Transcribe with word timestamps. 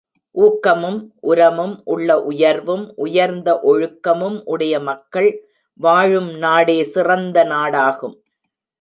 ஊக்கமும், 0.31 1.13
உரமும், 1.19 1.81
உள்ள 1.83 2.23
உயர்வும், 2.23 2.93
உயர்ந்த 2.95 3.59
ஒழுக்கமும் 3.63 4.41
உடைய 4.43 4.79
மக்கள் 4.79 5.45
வாழும் 5.73 6.31
நாடே 6.37 6.83
சிறந்த 6.83 7.43
நாடாகும். 7.43 8.15